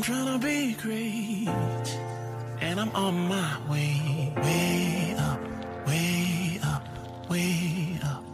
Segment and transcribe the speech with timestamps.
[0.00, 1.46] I'm trying to be great,
[2.62, 5.38] and I'm on my way, way up,
[5.86, 8.24] way up, way up.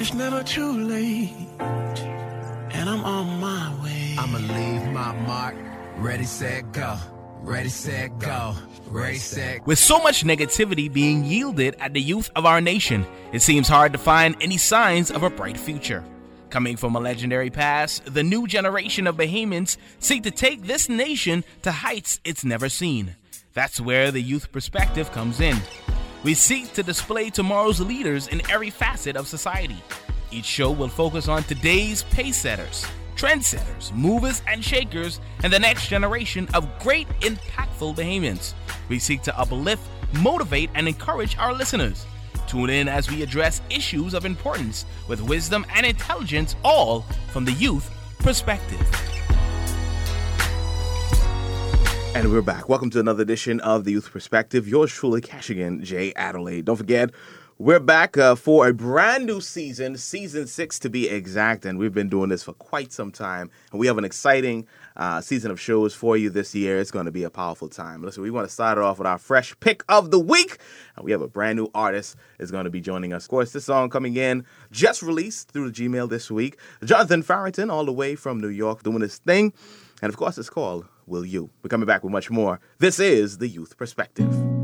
[0.00, 4.16] It's never too late, and I'm on my way.
[4.18, 5.54] I'ma leave my mark.
[5.98, 6.96] Ready, set, go.
[7.42, 8.54] Ready, set, go.
[8.86, 9.66] Ready, set.
[9.66, 13.04] With so much negativity being yielded at the youth of our nation,
[13.34, 16.02] it seems hard to find any signs of a bright future.
[16.48, 21.44] Coming from a legendary past, the new generation of Bahamians seek to take this nation
[21.62, 23.16] to heights it's never seen.
[23.52, 25.56] That's where the youth perspective comes in.
[26.22, 29.82] We seek to display tomorrow's leaders in every facet of society.
[30.30, 35.88] Each show will focus on today's pace setters, trendsetters, movers and shakers, and the next
[35.88, 38.54] generation of great, impactful Bahamians.
[38.88, 39.82] We seek to uplift,
[40.20, 42.06] motivate, and encourage our listeners.
[42.46, 47.00] Tune in as we address issues of importance with wisdom and intelligence, all
[47.32, 48.80] from the youth perspective.
[52.14, 52.68] And we're back.
[52.68, 54.66] Welcome to another edition of the Youth Perspective.
[54.66, 56.14] Yours truly, Keshagen J.
[56.14, 56.62] Adderley.
[56.62, 57.10] Don't forget,
[57.58, 61.92] we're back uh, for a brand new season, season six to be exact, and we've
[61.92, 63.50] been doing this for quite some time.
[63.70, 64.66] And we have an exciting
[64.96, 66.78] uh, season of shows for you this year.
[66.78, 68.02] It's going to be a powerful time.
[68.02, 70.58] Listen, we want to start it off with our fresh pick of the week.
[71.02, 73.24] We have a brand new artist is going to be joining us.
[73.24, 76.58] Of course, this song coming in just released through the Gmail this week.
[76.84, 79.52] Jonathan Farrington, all the way from New York, doing his thing.
[80.02, 81.50] And of course, it's called Will You.
[81.62, 82.60] We're coming back with much more.
[82.78, 84.55] This is the Youth Perspective.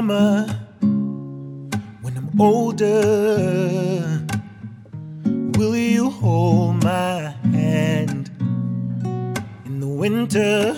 [0.00, 0.46] Summer
[2.00, 4.26] when I'm older?
[5.58, 8.30] Will you hold my hand
[9.66, 10.74] in the winter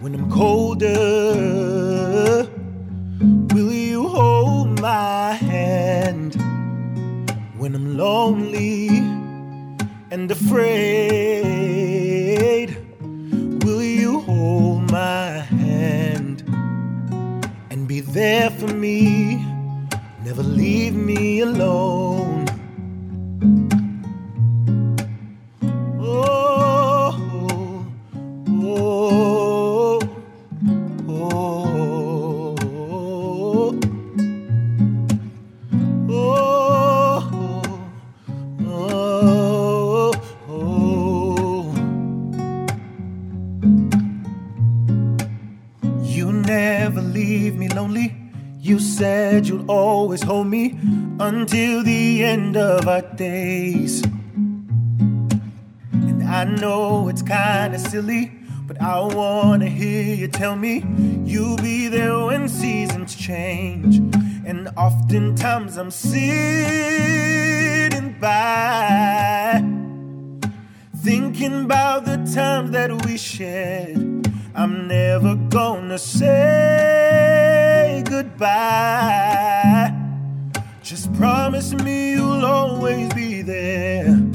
[0.00, 0.98] when I'm colder?
[3.54, 6.34] Will you hold my hand
[7.56, 8.88] when I'm lonely
[10.10, 11.95] and afraid?
[18.16, 19.44] There for me?
[20.24, 22.15] Never leave me alone.
[50.44, 50.78] Me
[51.20, 54.02] until the end of our days.
[55.92, 58.32] And I know it's kinda silly,
[58.66, 60.84] but I wanna hear you tell me
[61.24, 63.98] you'll be there when seasons change.
[64.44, 66.26] And oftentimes I'm sitting
[68.20, 69.62] by
[70.96, 74.28] thinking about the times that we shared.
[74.54, 79.95] I'm never gonna say goodbye.
[80.86, 84.25] Just promise me you'll always be there.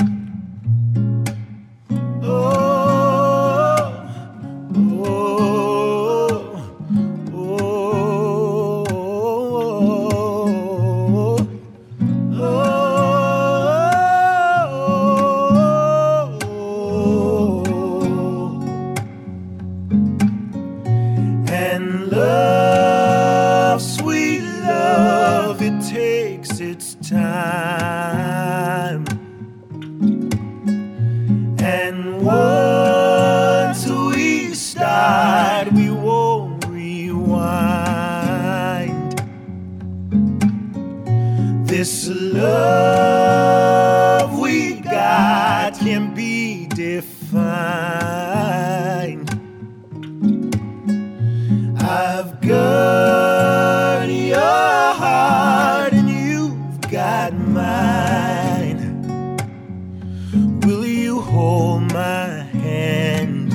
[61.82, 63.54] Hold my hand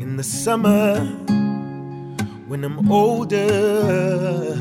[0.00, 1.00] in the summer
[2.46, 4.56] when I'm older?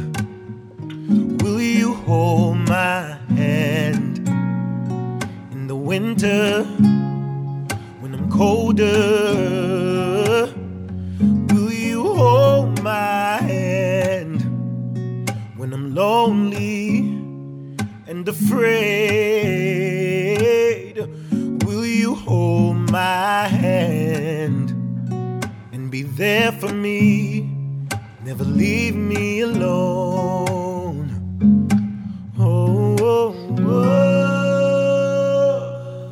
[1.44, 4.19] Will you hold my hand
[5.51, 6.63] in the winter
[7.99, 8.94] when I'm colder?
[11.49, 14.41] Will you hold my hand
[15.57, 16.99] when I'm lonely
[18.07, 19.66] and afraid,
[22.97, 24.71] my hand
[25.71, 27.47] and be there for me?
[28.23, 31.05] Never leave me alone.
[32.39, 34.91] Oh, oh, oh.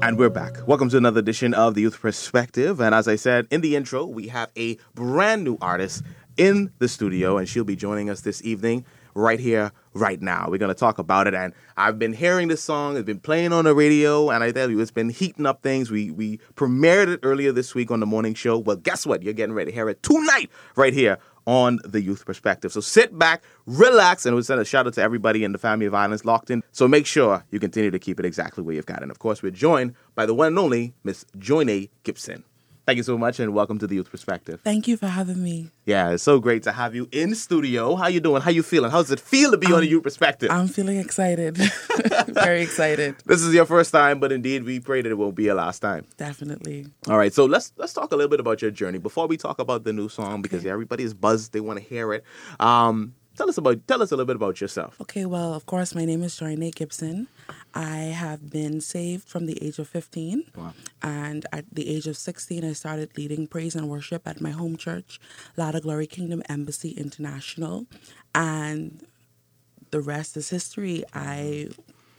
[0.03, 0.57] And we're back.
[0.67, 2.79] Welcome to another edition of the Youth Perspective.
[2.79, 6.03] And as I said in the intro, we have a brand new artist
[6.37, 8.85] in the studio, and she'll be joining us this evening
[9.15, 10.47] right here, right now.
[10.49, 11.33] We're going to talk about it.
[11.33, 14.69] And I've been hearing this song, it's been playing on the radio, and I tell
[14.69, 15.89] you, it's been heating up things.
[15.89, 18.59] We, we premiered it earlier this week on the morning show.
[18.59, 19.23] Well, guess what?
[19.23, 21.17] You're getting ready to hear it tonight, right here
[21.47, 22.71] on the Youth Perspective.
[22.71, 25.85] So sit back, relax, and we'll send a shout out to everybody in the family
[25.85, 26.63] of violence locked in.
[26.71, 29.03] So make sure you continue to keep it exactly where you've got it.
[29.03, 32.43] And of course, we're joined by the one and only Miss Joinae Gibson.
[32.85, 34.61] Thank you so much, and welcome to the Youth Perspective.
[34.63, 35.71] Thank you for having me.
[35.87, 37.95] Yeah, it's so great to have you in studio.
[37.95, 38.43] How you doing?
[38.43, 38.91] How you feeling?
[38.91, 40.51] How does it feel to be on the Youth Perspective?
[40.51, 41.57] I'm feeling excited.
[42.27, 43.15] Very excited.
[43.25, 45.79] this is your first time, but indeed, we pray that it won't be your last
[45.79, 46.05] time.
[46.17, 46.85] Definitely.
[47.07, 49.57] All right, so let's let's talk a little bit about your journey before we talk
[49.57, 51.53] about the new song because everybody is buzzed.
[51.53, 52.23] They want to hear it.
[52.59, 55.01] Um, tell us about tell us a little bit about yourself.
[55.01, 57.29] Okay, well, of course, my name is Joinae Gibson.
[57.75, 60.45] I have been saved from the age of 15.
[60.55, 60.73] Wow.
[61.03, 64.77] And at the age of 16, I started leading praise and worship at my home
[64.77, 65.19] church,
[65.57, 67.85] Latter Glory Kingdom Embassy International.
[68.33, 69.05] And
[69.91, 71.03] the rest is history.
[71.13, 71.67] I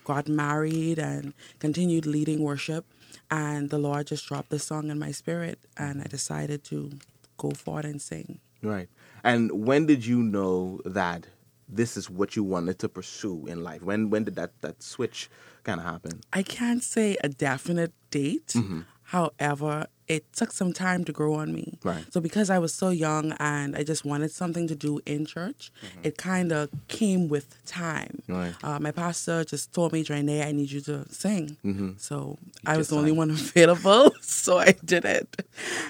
[0.05, 2.85] got married and continued leading worship.
[3.31, 5.59] And the Lord just dropped the song in my spirit.
[5.79, 6.93] And I decided to
[7.39, 8.41] go forward and sing.
[8.63, 8.89] Right.
[9.25, 11.27] And when did you know that
[11.69, 13.83] this is what you wanted to pursue in life?
[13.83, 15.29] When when did that that switch
[15.65, 16.21] kind of happen?
[16.33, 18.49] I can't say a definite date.
[18.49, 18.81] Mm-hmm.
[19.11, 21.79] However, it took some time to grow on me.
[21.85, 22.05] Right.
[22.13, 25.71] So because I was so young and I just wanted something to do in church,
[26.03, 28.23] it kind of came with time.
[28.29, 28.35] Mm-hmm.
[28.35, 28.55] Right.
[28.65, 31.57] Uh, my pastor just told me, Draine, I need you to sing.
[31.99, 35.47] So I was the only one available, so I did it,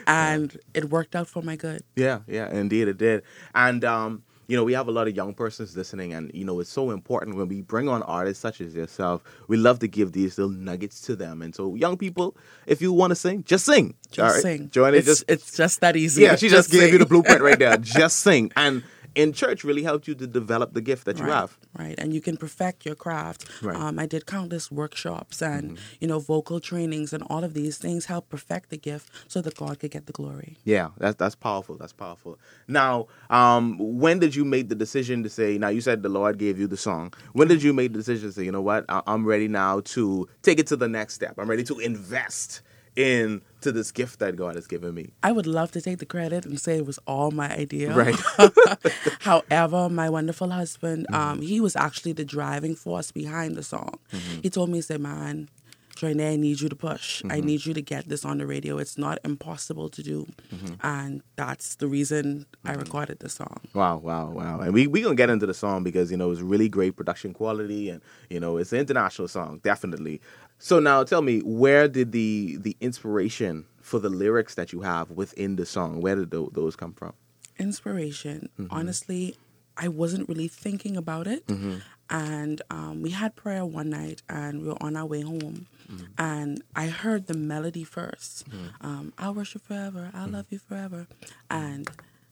[0.06, 1.82] and it worked out for my good.
[1.94, 3.22] Yeah, yeah, indeed it did.
[3.54, 6.60] And um, you know, we have a lot of young persons listening, and you know,
[6.60, 9.22] it's so important when we bring on artists such as yourself.
[9.48, 12.92] We love to give these little nuggets to them, and so young people, if you
[12.92, 13.94] want to sing, just sing.
[14.10, 14.42] Just right?
[14.42, 14.70] sing.
[14.70, 14.98] Join it.
[14.98, 16.22] it's, Just it's just that easy.
[16.22, 17.76] yeah, she just, gave you the blueprint right there.
[17.78, 18.82] just sing, and
[19.16, 21.58] in church really helped you to develop the gift that you right, have.
[21.76, 23.46] Right, and you can perfect your craft.
[23.62, 23.74] Right.
[23.74, 23.86] Mm-hmm.
[23.86, 28.04] Um, I did countless workshops and you know vocal trainings, and all of these things
[28.04, 30.58] help perfect the gift so that God could get the glory.
[30.64, 31.76] Yeah, that's that's powerful.
[31.76, 32.38] That's powerful.
[32.68, 35.58] Now, um, when did you make the decision to say?
[35.58, 37.12] Now, you said the Lord gave you the song.
[37.32, 39.80] When did you make the decision to say, you know what, I- I'm ready now
[39.96, 41.38] to take it to the next step.
[41.38, 42.60] I'm ready to invest
[42.96, 45.10] into this gift that God has given me.
[45.22, 47.94] I would love to take the credit and say it was all my idea.
[47.94, 48.16] Right.
[49.20, 51.14] However, my wonderful husband, Mm-hmm.
[51.14, 53.98] um, he was actually the driving force behind the song.
[54.12, 54.40] Mm-hmm.
[54.42, 55.48] He told me, he said, man,
[55.96, 57.22] Joinae, I need you to push.
[57.24, 57.46] I Mm-hmm.
[57.46, 58.78] need you to get this on the radio.
[58.78, 60.26] It's not impossible to do.
[60.54, 60.74] Mm-hmm.
[60.82, 63.60] And that's the reason I recorded the song.
[63.74, 64.60] Wow, wow, wow.
[64.60, 67.32] And we we gonna get into the song because you know it's really great production
[67.32, 68.00] quality and
[68.30, 70.20] you know it's an international song, definitely.
[70.58, 75.10] So now tell me, where did the the inspiration for the lyrics that you have
[75.10, 76.00] within the song?
[76.00, 77.12] Where did tho- those come from?
[77.58, 78.48] inspiration.
[78.58, 78.72] Mm-hmm.
[78.74, 79.36] Honestly,
[79.76, 81.46] I wasn't really thinking about it.
[82.08, 85.66] And um, we had prayer one night and we were on our way home.
[85.90, 86.04] Mm-hmm.
[86.18, 88.44] And I heard the melody 1st
[88.80, 90.10] Um, I'll worship forever.
[90.12, 90.16] Mm-hmm.
[90.16, 91.08] I'll love you forever.
[91.50, 91.88] And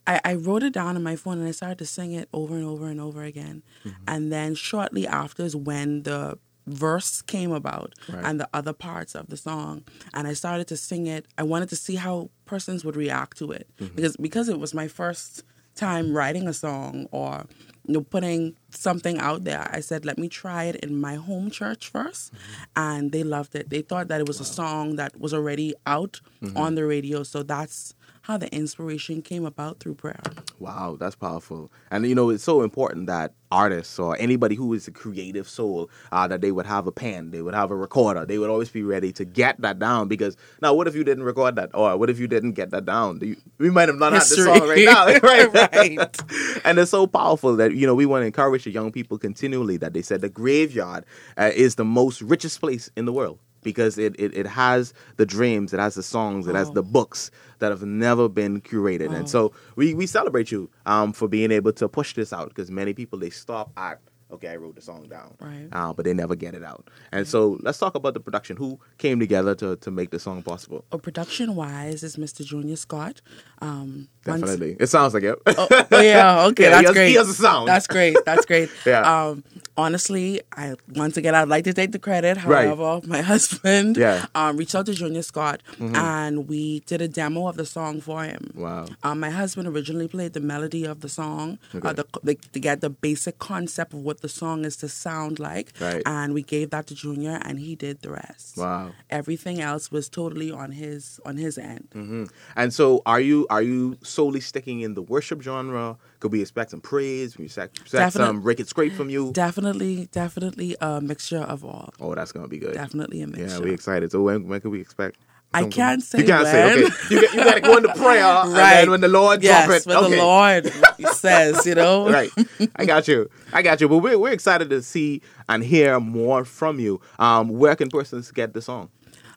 [0.06, 2.54] I, I wrote it down on my phone and I started to sing it over
[2.54, 3.62] and over and over again.
[3.84, 4.02] Mm-hmm.
[4.06, 8.24] And then shortly after is when the verse came about Right.
[8.24, 11.26] and the other parts of the song and I started to sing it.
[11.36, 13.94] I wanted to see how persons would react to it mm-hmm.
[13.94, 15.44] because because it was my first
[15.74, 17.46] time writing a song or
[17.86, 19.68] you know putting something out there.
[19.72, 22.62] I said let me try it in my home church 1st mm-hmm.
[22.76, 23.70] and they loved it.
[23.70, 26.56] They thought that it was a song that was already out mm-hmm.
[26.56, 27.22] on the radio.
[27.24, 30.22] So that's how the inspiration came about through prayer.
[30.58, 31.70] Wow, that's powerful.
[31.90, 35.90] And you know, it's so important that artists or anybody who is a creative soul,
[36.10, 38.70] uh, that they would have a pen, they would have a recorder, they would always
[38.70, 40.08] be ready to get that down.
[40.08, 42.86] Because now, what if you didn't record that, or what if you didn't get that
[42.86, 43.18] down?
[43.18, 45.44] Do you, we might have not had the song right now, right?
[45.74, 45.98] Right.
[46.64, 49.76] and it's so powerful that you know we want to encourage the young people continually
[49.76, 51.04] that they said the graveyard
[51.36, 55.26] uh, is the most richest place in the world because it, it, it has the
[55.26, 59.12] dreams, it has the songs, it has the books that have never been curated.
[59.12, 62.70] And so we, we celebrate you um, for being able to push this out because
[62.70, 63.98] many people they stop at
[64.32, 65.68] okay, I wrote the song down, Right.
[65.70, 66.90] Uh, but they never get it out.
[67.12, 68.56] And so let's talk about the production.
[68.56, 70.84] Who came together to to make the song possible?
[70.90, 72.44] Oh, production wise is Mr.
[72.44, 73.20] Junior Scott.
[73.60, 75.38] Um, once- Definitely, it sounds like it.
[75.46, 77.08] Oh, oh, yeah, okay, Yeah, he that's has- great.
[77.10, 77.68] he has a sound.
[77.68, 78.16] That's great.
[78.26, 78.70] That's great.
[78.86, 79.02] Yeah.
[79.28, 79.44] Um,
[79.76, 82.42] honestly, I once again I'd like to take the credit.
[82.44, 82.66] Right.
[82.66, 84.26] However, my husband Yeah.
[84.34, 88.24] um, reached out to Junior Scott and we did a demo of the song for
[88.24, 88.52] him.
[88.54, 88.86] Wow.
[89.02, 91.88] Um, my husband originally played the melody of the song, Okay.
[91.88, 95.38] uh, the, the, to get the basic concept of what the song is to sound
[95.38, 96.02] like, Right.
[96.06, 98.56] and we gave that to Junior, and he did the rest.
[98.56, 98.92] Wow.
[99.10, 101.88] Everything else was totally on his on his end.
[101.94, 102.24] Mm-hmm.
[102.56, 105.96] And so, are you are you solely sticking in the worship genre?
[106.24, 107.36] Could we expect some praise?
[107.36, 109.30] We expect, some Rick Scrape from you?
[109.32, 111.92] Definitely, definitely a mixture of all.
[112.00, 112.72] oh, that's gonna be good.
[112.72, 113.46] Definitely a mixture.
[113.46, 114.10] Yeah, we excited.
[114.10, 115.18] So when when can we expect?
[115.52, 116.72] I can't say You can't say.
[116.72, 119.76] Okay, you, you got to go into prayer, and then when the Lord yes, drop
[119.76, 120.16] it, when okay.
[120.16, 120.72] the Lord
[121.14, 122.10] says, you know.
[122.10, 122.30] right.
[122.76, 123.28] I got you.
[123.52, 123.88] I got you.
[123.90, 127.02] But we're we're excited to see and hear more from you.
[127.18, 128.88] Um, where can persons get the song?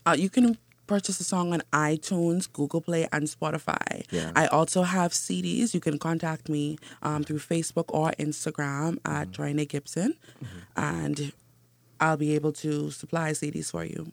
[0.06, 4.06] Uh, you can purchase a song on iTunes, Google Play, and Spotify.
[4.10, 4.32] Yeah.
[4.36, 5.74] I also have CDs.
[5.74, 9.42] You can contact me um, through Facebook or Instagram at Mm-hmm.
[9.44, 10.16] Joinae Gibson,
[10.76, 11.32] and
[12.00, 14.12] I'll be able to supply CDs for you.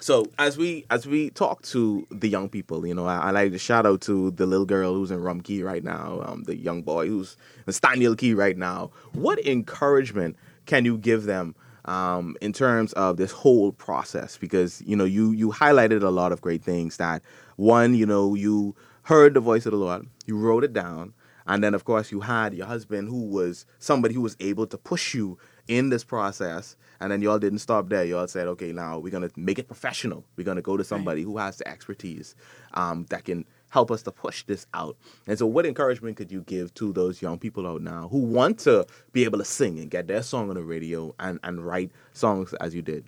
[0.00, 3.50] So as we as we talk to the young people, you know, I, I like
[3.52, 6.56] to shout out to the little girl who's in Rum Cay right now, um, the
[6.56, 8.90] young boy who's in Staniel Cay right now.
[9.12, 11.56] What encouragement can you give them
[11.88, 14.36] um, in terms of this whole process?
[14.36, 16.98] Because you know, you you highlighted a lot of great things.
[16.98, 17.22] That
[17.56, 21.14] one, you know, you heard the voice of the Lord, you wrote it down,
[21.46, 24.76] and then of course you had your husband who was somebody who was able to
[24.76, 26.76] push you in this process.
[27.00, 28.04] And then y'all didn't stop there.
[28.04, 30.24] Y'all said, okay, now we're gonna make it professional.
[30.36, 32.34] We're gonna go to somebody who has the expertise
[32.74, 34.96] um, that can help us to push this out.
[35.26, 38.58] And so, what encouragement could you give to those young people out now who want
[38.60, 41.90] to be able to sing and get their song on the radio and, and write
[42.12, 43.04] songs as you did?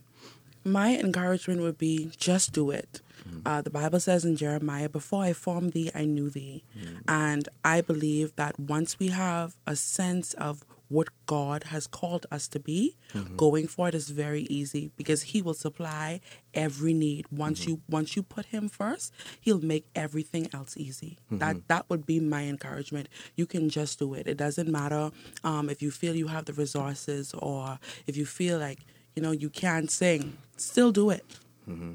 [0.64, 3.00] My encouragement would be just do it.
[3.46, 6.64] Uh, the Bible says in Jeremiah, Before I formed thee, I knew thee.
[7.06, 12.48] And I believe that once we have a sense of what God has called us
[12.48, 13.36] to be, mm-hmm.
[13.36, 16.20] going forward is very easy because He will supply
[16.52, 17.26] every need.
[17.30, 17.70] Once mm-hmm.
[17.70, 21.16] you once you put Him first, He'll make everything else easy.
[21.30, 21.64] That mm-hmm.
[21.68, 23.08] that would be my encouragement.
[23.36, 24.26] You can just do it.
[24.26, 25.12] It doesn't matter
[25.44, 27.78] um, if you feel you have the resources or
[28.08, 28.80] if you feel like
[29.14, 30.36] you know you can't sing.
[30.56, 31.24] Still do it.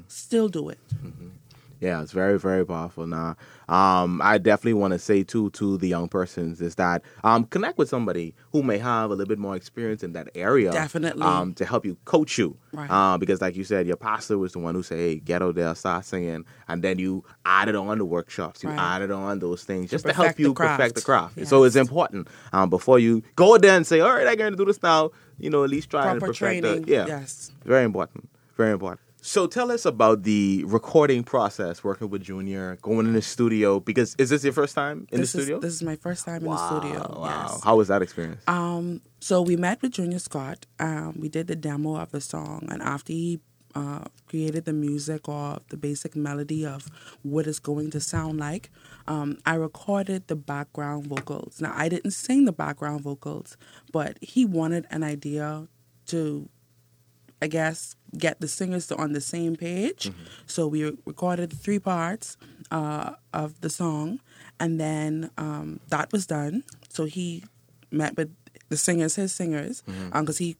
[0.08, 0.78] Still do it.
[1.80, 3.06] Yeah, it's very, very powerful.
[3.06, 3.36] Now,
[3.68, 7.76] um, I definitely want to say too to the young persons is that um, connect
[7.76, 10.72] with somebody who may have a little bit more experience in that area.
[10.72, 11.22] Definitely.
[11.22, 12.56] Um, to help you coach you.
[12.72, 12.90] Right.
[12.90, 15.54] Uh, because, like you said, your pastor was the one who said, "Hey, get out
[15.54, 18.62] there, start singing," and then you added on the workshops.
[18.62, 18.78] You Right.
[18.78, 21.34] added on those things just to help perfect the you perfect the craft.
[21.34, 21.48] craft.
[21.48, 24.56] So it's important um, before you go there and say, "All right, I'm going to
[24.56, 26.82] do this now." You know, at least try and Proper perfect training.
[26.82, 27.06] the yeah.
[27.06, 27.50] Yes.
[27.64, 28.28] Very important.
[28.56, 29.00] Very important.
[29.26, 33.80] So tell us about the recording process, working with Junior, going in the studio.
[33.80, 35.56] Because is this your first time in this the studio?
[35.56, 37.18] is this is my first time in the studio.
[37.18, 37.48] Wow.
[37.50, 37.64] Yes.
[37.64, 38.40] How was that experience?
[38.46, 40.64] Um, so we met with Junior Scott.
[40.78, 43.40] Um, we did the demo of the song, and after he
[43.74, 46.86] uh, created the music or the basic melody of
[47.24, 48.70] what it's going to sound like,
[49.08, 51.60] um, I recorded the background vocals.
[51.60, 53.56] Now I didn't sing the background vocals,
[53.92, 55.66] but he wanted an idea
[56.06, 56.48] to,
[57.42, 60.10] I guess, get the singers to on the same page.
[60.46, 62.36] So we recorded three parts
[62.70, 64.20] uh, of the song,
[64.58, 66.64] and then um, that was done.
[66.88, 67.44] So he
[67.90, 68.34] met with
[68.68, 70.56] the singers, his singers, because he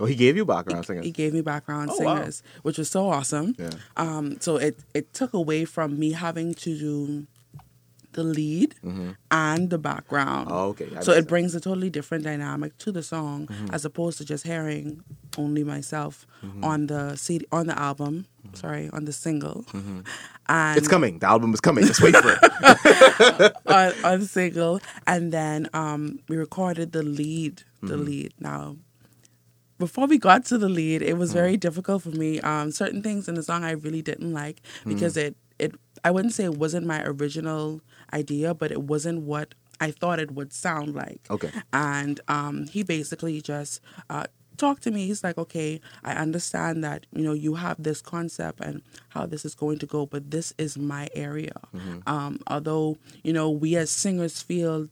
[0.00, 1.02] oh, he gave you background singing.
[1.02, 2.16] he gave me background Oh, wow.
[2.16, 3.54] singers, which was so awesome.
[3.58, 3.70] Yeah.
[3.96, 7.26] Um, so it it took away from me having to do
[8.12, 8.74] the lead
[9.30, 10.48] and the background.
[10.48, 10.56] Mm-hmm.
[10.56, 10.86] Oh, okay.
[10.86, 13.74] That So it brings a totally different dynamic to the song Mm-hmm.
[13.74, 15.02] as opposed to just hearing
[15.38, 16.26] only myself
[16.62, 18.26] on the CD on the album.
[18.54, 19.64] Sorry, on the single.
[19.72, 20.78] And Mm-hmm.
[20.78, 21.18] it's coming.
[21.20, 21.84] The album is coming.
[21.86, 23.52] Just wait for it.
[23.66, 27.62] on, on the single, and then um, we recorded the lead.
[27.82, 28.04] The Mm-hmm.
[28.04, 28.34] lead.
[28.40, 28.76] Now,
[29.78, 31.18] before we got to the lead, it Mm-hmm.
[31.18, 32.40] was very difficult for me.
[32.40, 35.28] Um, certain things in the song I really didn't like because Mm-hmm.
[35.28, 37.80] it it I wouldn't say it wasn't my original
[38.12, 41.26] idea, but it wasn't what I thought it would sound like.
[41.30, 41.50] Okay.
[41.72, 43.80] And um, he basically just
[44.10, 44.26] uh,
[44.56, 45.06] talked to me.
[45.06, 49.44] He's like, okay, I understand that, you know, you have this concept and how this
[49.44, 51.54] is going to go, but this is my area.
[52.06, 54.88] Um, although, you know, we as singers feel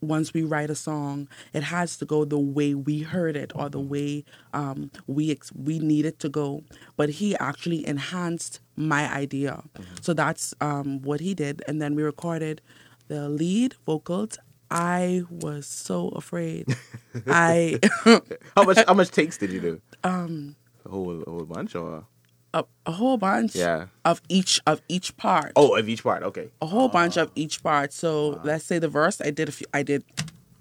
[0.00, 3.68] once we write a song, it has to go the way we heard it or
[3.68, 6.62] the way um, we ex- we need it to go.
[6.96, 9.62] But he actually enhanced my idea,
[10.00, 11.62] so that's um, what he did.
[11.68, 12.62] And then we recorded
[13.08, 14.38] the lead vocals
[14.70, 16.76] I was so afraid.
[17.26, 17.80] I
[18.56, 19.80] How much how much takes did you do?
[20.04, 22.06] Um, a whole, a whole bunch or
[22.52, 23.86] a, a whole bunch Yeah.
[24.04, 25.52] of each of each part.
[25.56, 26.22] oh of each part?
[26.22, 26.48] Okay.
[26.60, 27.92] a whole bunch of each part.
[27.92, 30.04] So let's say the verse I did a few, I did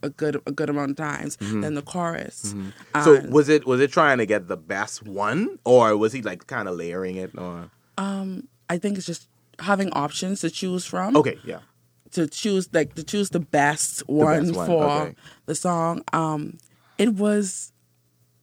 [0.02, 1.38] a good a good amount of times.
[1.42, 2.54] Then the chorus.
[2.56, 3.04] Mm-hmm.
[3.04, 6.48] So was it was it trying to get the best one, or was he like
[6.48, 7.32] kind of layering it?
[7.38, 9.28] Or um I think it's just
[9.60, 11.18] having options to choose from.
[11.18, 11.60] okay, yeah,
[12.12, 15.16] To choose like to choose the best one best one, for okay.
[15.48, 16.04] the song.
[16.14, 16.60] Um,
[16.98, 17.74] it was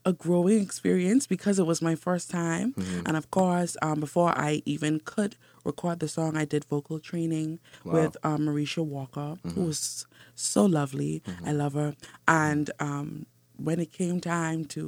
[0.07, 3.03] a growing experience because it was my first time, Mm-hmm.
[3.07, 7.59] and of course, um, before I even could record the song, I did vocal training
[7.85, 9.51] with um, Marisha Walker, Mm-hmm.
[9.61, 11.23] who was so lovely.
[11.45, 11.95] I love her,
[12.29, 14.83] and um, when it came time to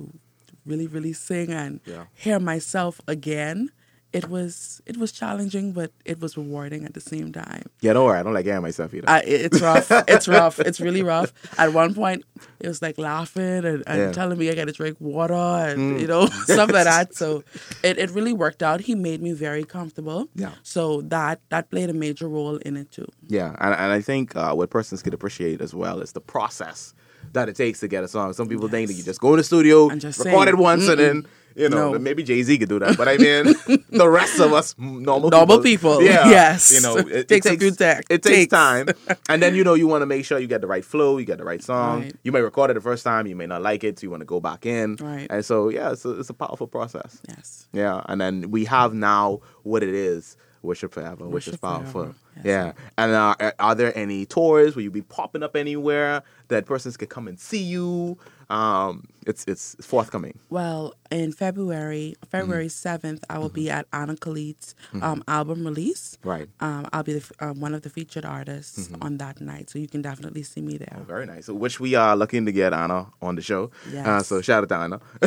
[0.65, 2.05] really, really sing and Yeah.
[2.15, 3.71] hear myself again.
[4.19, 7.65] It was it was challenging, but it was rewarding at the same time.
[7.85, 7.93] yeah.
[7.95, 9.09] Don't worry, I don't like hearing myself either.
[9.17, 9.89] I, it's rough.
[10.15, 10.57] It's rough.
[10.69, 11.31] It's really rough.
[11.63, 12.21] At one point,
[12.65, 14.09] it was like laughing and, and Yeah.
[14.11, 14.13] Mm.
[14.21, 15.35] telling me I got to drink water
[15.71, 17.15] and you know stuff like that.
[17.15, 17.27] So
[17.89, 18.79] it, it really worked out.
[18.89, 20.21] He made me very comfortable.
[20.35, 20.53] Yeah.
[20.63, 20.83] So
[21.15, 23.07] that that played a major role in it too.
[23.29, 26.95] Yeah, and, and I think uh, what persons could appreciate as well is the process
[27.35, 28.33] that it takes to get a song.
[28.33, 30.55] Some people think that you just go in the studio, And just record sing.
[30.55, 31.27] it once, and then
[31.59, 31.99] you know No.
[31.99, 32.97] maybe Jay Z could do that.
[32.97, 33.55] But I mean,
[33.91, 36.73] the rest of us normal Normal people, yeah, yes.
[36.73, 38.51] you know, it, Takes a few ta- It takes takes.
[38.51, 38.87] time,
[39.29, 41.25] and then you know you want to make sure you get the right flow, you
[41.27, 42.03] get the right song.
[42.03, 42.17] Right.
[42.23, 44.21] You may record it the first time, you may not like it, so you want
[44.23, 45.27] to go back in, Right.
[45.31, 47.21] And so yeah, it's a, it's a powerful process.
[47.29, 47.69] Yes.
[47.73, 52.15] Yeah, and then we have now what it is, worship forever, which is Worship powerful.
[52.37, 52.45] Yes.
[52.45, 54.77] Yeah, and uh, are- there any tours?
[54.77, 58.17] Will you be popping up anywhere that persons could come and see you?
[58.51, 60.39] Um, it's it's forthcoming.
[60.49, 63.07] Well, in February, February Mm-hmm.
[63.07, 66.17] 7th, I will be at Anna Khalid's um, album release.
[66.25, 66.49] Right.
[66.61, 69.03] Um, I'll be the, uh, one of the featured artists Mm-hmm.
[69.03, 70.97] on that night, so you can definitely see me there.
[71.07, 71.49] Very nice.
[71.49, 73.71] Which we are looking to get Anna on the show.
[73.95, 75.01] Uh, so shout out to Anna.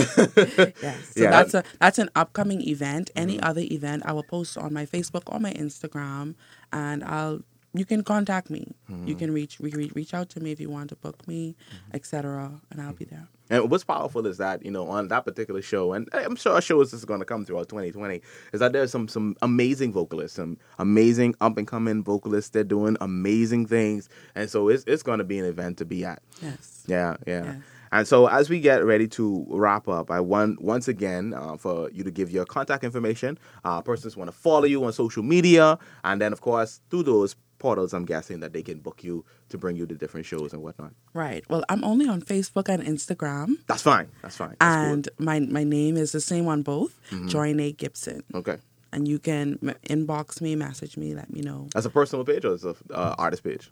[0.81, 1.13] Yes.
[1.15, 3.11] So Yeah, that's a that's an upcoming event.
[3.15, 6.33] Any other event, I will post on my Facebook or my Instagram,
[6.73, 7.41] and I'll
[7.73, 8.73] you can contact me.
[9.05, 11.55] You can reach re- re- reach out to me if you want to book me,
[11.93, 12.51] etc.
[12.69, 13.27] And I'll be there.
[13.49, 16.91] And what's powerful is that you know on that particular show, and I'm sure shows
[16.91, 18.21] this is going to come throughout 2020,
[18.53, 22.51] is that there's some some amazing vocalists, some amazing up and coming vocalists.
[22.51, 26.03] They're doing amazing things, and so it's it's going to be an event to be
[26.05, 26.21] at.
[26.41, 26.84] Yes.
[26.88, 27.43] Yeah, yeah.
[27.45, 27.55] Yes.
[27.93, 31.89] And so as we get ready to wrap up, I want once again uh, for
[31.91, 33.38] you to give your contact information.
[33.65, 37.36] Uh, persons want to follow you on social media, and then of course through those
[37.62, 40.62] portals, I'm guessing that they can book you to bring you to different shows and
[40.62, 40.91] whatnot.
[41.13, 41.43] Right.
[41.50, 44.08] Well, I'm only on Facebook and Instagram, That's fine.
[44.24, 44.56] That's fine.
[44.60, 44.93] That's cool.
[44.93, 48.24] and my my name is the same on both, Joinae Gibson.
[48.34, 48.58] Okay.
[48.93, 51.69] And you can m- inbox me, message me, let me know.
[51.76, 53.71] As a personal page or as an uh, artist page?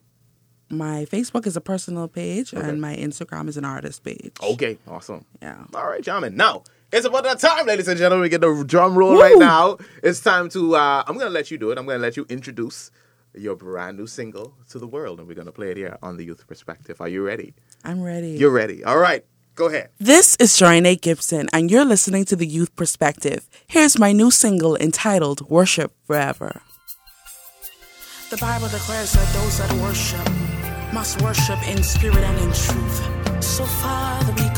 [0.72, 2.66] My Facebook is a personal page, Okay.
[2.70, 4.32] and my Instagram is an artist page.
[4.54, 5.26] Okay, awesome.
[5.42, 5.66] Yeah.
[5.74, 6.36] All right, gentlemen.
[6.38, 8.22] Now it's about that time, ladies and gentlemen.
[8.22, 9.78] We get the drum roll right now.
[10.04, 10.76] It's time to.
[10.76, 11.78] Uh, I'm gonna let you do it.
[11.80, 12.92] I'm gonna let you introduce
[13.34, 16.26] your brand new single to the world, and we're gonna play it here on the
[16.26, 17.00] Youth Perspective.
[17.02, 17.54] Are you ready?
[17.84, 18.32] I'm ready.
[18.32, 18.84] You're ready.
[18.84, 19.90] All right, go ahead.
[20.00, 23.48] This is Joinae Gibson, and you're listening to the Youth Perspective.
[23.68, 26.62] Here's my new single entitled Worship Forever.
[28.30, 33.44] The Bible declares that those that worship must worship in spirit and in truth.
[33.44, 34.49] So, Father, we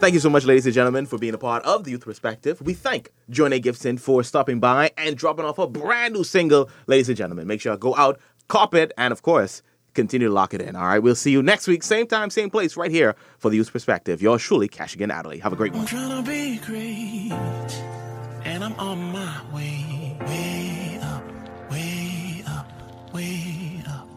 [0.00, 2.62] Thank you so much, ladies and gentlemen, for being a part of the Youth Perspective.
[2.62, 6.70] We thank Joinae Gibson for stopping by and dropping off a brand new single.
[6.86, 9.62] Ladies and gentlemen, make sure to go out, cop it, and of course,
[9.94, 10.76] continue to lock it in.
[10.76, 13.56] All right, we'll see you next week, same time, same place, right here for the
[13.56, 14.20] Youth Perspective.
[14.20, 15.38] Yours truly, Keshagen Adderley.
[15.38, 15.86] Have a great one.
[15.86, 17.32] trying to be great,
[18.44, 21.24] and I'm on my way, way up,
[21.70, 24.08] way up, way up.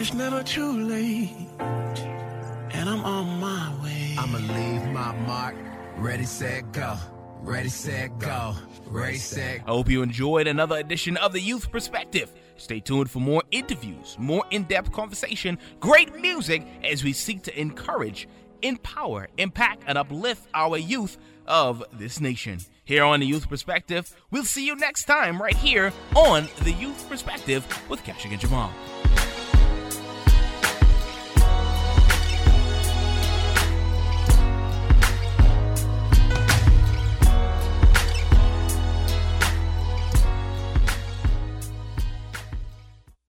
[0.00, 4.16] It's never too late, and I'm on my way.
[4.18, 5.54] I'ma leave my mark.
[5.98, 6.96] Ready, set, go.
[7.42, 8.54] Ready, set, go.
[8.86, 12.30] Ready, set, I hope you enjoyed another edition of the Youth Perspective.
[12.56, 17.60] Stay tuned for more interviews, more in depth conversation, great music as we seek to
[17.60, 18.28] encourage,
[18.62, 22.60] empower, impact, and uplift our youth of this nation.
[22.84, 27.08] Here on the Youth Perspective, we'll see you next time right here on the Youth
[27.08, 28.70] Perspective with Keshagen Jamal.